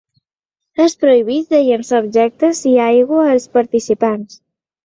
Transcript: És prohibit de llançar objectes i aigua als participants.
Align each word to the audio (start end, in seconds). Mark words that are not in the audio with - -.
És 0.85 0.95
prohibit 1.03 1.53
de 1.55 1.59
llançar 1.67 2.01
objectes 2.05 2.65
i 2.73 2.75
aigua 2.89 3.29
als 3.35 3.49
participants. 3.59 4.43